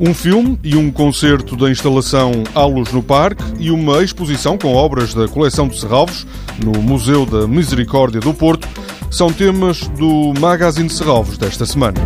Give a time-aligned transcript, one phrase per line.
[0.00, 5.12] Um filme e um concerto da instalação Alos no Parque e uma exposição com obras
[5.12, 6.24] da coleção de Serralvos
[6.64, 8.68] no Museu da Misericórdia do Porto
[9.10, 11.98] são temas do Magazine de Serralvos desta semana.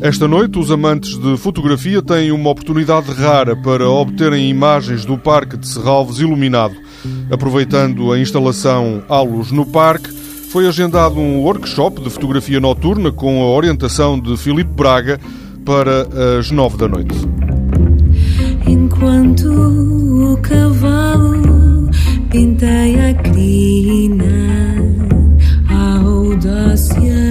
[0.00, 5.56] Esta noite, os amantes de fotografia têm uma oportunidade rara para obterem imagens do Parque
[5.56, 6.74] de Serralves iluminado.
[7.30, 13.46] Aproveitando a instalação Alos no Parque, foi agendado um workshop de fotografia noturna com a
[13.46, 15.20] orientação de Filipe Braga
[15.64, 16.06] para
[16.38, 17.14] as nove da noite.
[18.66, 21.90] Enquanto o cavalo
[22.30, 24.24] pinteia a crina,
[25.68, 27.26] a audácia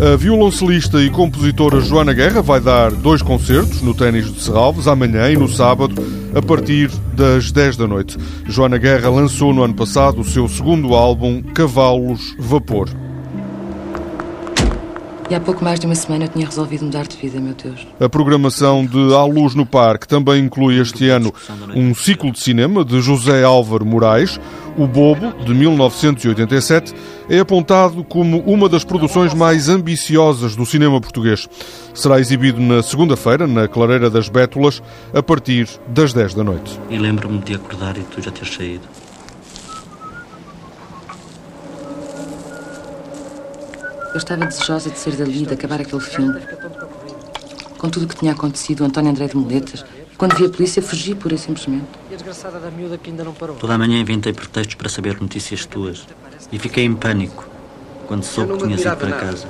[0.00, 5.30] A violoncelista e compositora Joana Guerra vai dar dois concertos no Ténis de Serralves, amanhã
[5.30, 5.94] e no sábado,
[6.34, 8.16] a partir das 10 da noite.
[8.46, 12.88] Joana Guerra lançou no ano passado o seu segundo álbum, Cavalos Vapor.
[15.30, 17.86] E há pouco mais de uma semana eu tinha resolvido mudar de vida, meu Deus.
[18.00, 21.32] A programação de À Luz no Parque também inclui este ano
[21.76, 24.40] um ciclo de cinema de José Álvaro Moraes.
[24.80, 26.94] O Bobo, de 1987,
[27.28, 31.46] é apontado como uma das produções mais ambiciosas do cinema português.
[31.92, 36.80] Será exibido na segunda-feira, na Clareira das Bétulas, a partir das 10 da noite.
[36.88, 38.88] E lembro-me de acordar e tu já teres saído.
[44.14, 46.40] Eu estava desejosa de ser dali e de acabar aquele filme.
[47.76, 49.84] Com tudo o que tinha acontecido, António André de Moletas.
[50.20, 51.86] Quando vi a polícia, fugi pura e simplesmente.
[52.10, 53.56] E a desgraçada da miúda que ainda não parou.
[53.56, 56.06] Toda a manhã inventei pretextos para saber notícias tuas.
[56.52, 57.48] E fiquei em pânico
[58.06, 59.48] quando soube que tinhas ido para casa.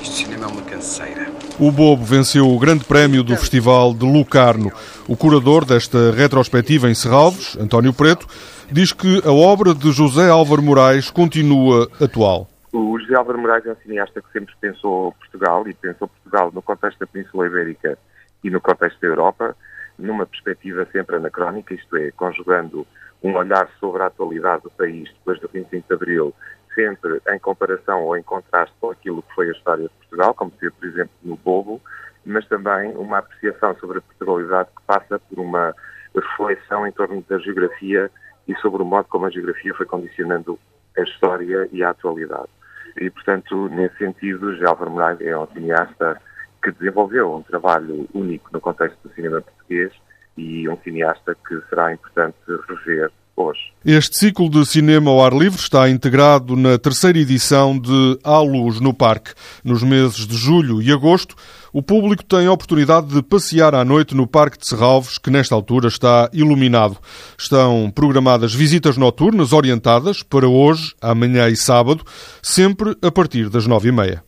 [0.00, 1.32] Este cinema é uma canseira.
[1.58, 4.70] O Bobo venceu o grande prémio do Festival de Lucarno.
[5.08, 8.28] O curador desta retrospectiva em Serralves, António Preto,
[8.70, 12.48] diz que a obra de José Álvaro Moraes continua atual.
[12.72, 16.62] O José Álvaro Moraes é um cineasta que sempre pensou Portugal e pensou Portugal no
[16.62, 17.98] contexto da Península Ibérica
[18.44, 19.56] e no contexto da Europa,
[19.98, 22.86] numa perspectiva sempre anacrónica, isto é, conjugando
[23.22, 26.34] um olhar sobre a atualidade do país depois do 25 de Abril,
[26.74, 30.52] sempre em comparação ou em contraste com aquilo que foi a história de Portugal, como
[30.58, 31.80] se por exemplo, no Bobo,
[32.26, 35.74] mas também uma apreciação sobre a Portugalidade que passa por uma
[36.14, 38.10] reflexão em torno da geografia
[38.46, 40.58] e sobre o modo como a geografia foi condicionando
[40.96, 42.48] a história e a atualidade.
[42.96, 46.20] E, portanto, nesse sentido, José Álvaro Moraes é um cineasta
[46.64, 49.92] que desenvolveu um trabalho único no contexto do cinema português
[50.36, 52.36] e um cineasta que será importante
[52.66, 53.60] rever hoje.
[53.84, 58.80] Este ciclo de cinema ao ar livre está integrado na terceira edição de À Luz
[58.80, 59.32] no Parque.
[59.62, 61.36] Nos meses de julho e agosto,
[61.72, 65.54] o público tem a oportunidade de passear à noite no Parque de Serralves, que nesta
[65.54, 66.96] altura está iluminado.
[67.36, 72.04] Estão programadas visitas noturnas orientadas para hoje, amanhã e sábado,
[72.40, 74.24] sempre a partir das nove e meia.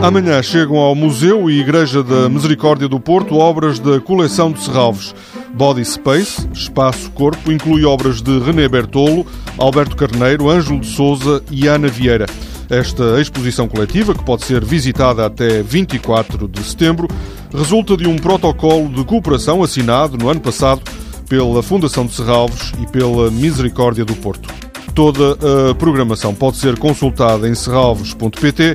[0.00, 5.12] Amanhã chegam ao Museu e Igreja da Misericórdia do Porto obras da coleção de Serralves.
[5.52, 9.26] Body Space, Espaço Corpo, inclui obras de René Bertolo,
[9.58, 12.26] Alberto Carneiro, Ângelo de Souza e Ana Vieira.
[12.70, 17.08] Esta exposição coletiva, que pode ser visitada até 24 de setembro,
[17.52, 20.80] resulta de um protocolo de cooperação assinado no ano passado
[21.28, 24.48] pela Fundação de Serralves e pela Misericórdia do Porto.
[24.94, 25.36] Toda
[25.70, 28.74] a programação pode ser consultada em serralves.pt